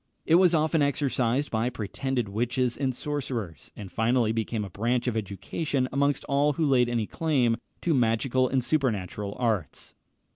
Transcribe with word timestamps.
It 0.25 0.33
was 0.33 0.55
often 0.55 0.81
exercised 0.81 1.51
by 1.51 1.69
pretended 1.69 2.27
witches 2.27 2.75
and 2.75 2.95
sorcerers, 2.95 3.69
and 3.75 3.91
finally 3.91 4.31
became 4.31 4.65
a 4.65 4.69
branch 4.71 5.05
of 5.05 5.15
education 5.15 5.87
amongst 5.93 6.23
all 6.25 6.53
who 6.53 6.65
laid 6.65 6.89
any 6.89 7.05
claim 7.05 7.57
to 7.81 7.93
magical 7.93 8.47
and 8.49 8.63
supernatural 8.63 9.35
arts. 9.37 9.93